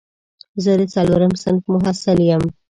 [0.63, 2.43] زه د څلورم صنف محصل یم